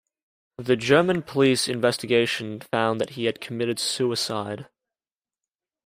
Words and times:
The 0.57 0.75
German 0.75 1.21
police 1.21 1.67
investigation 1.67 2.59
found 2.59 2.99
that 2.99 3.11
he 3.11 3.25
had 3.25 3.39
committed 3.39 3.77
suicide. 3.77 4.67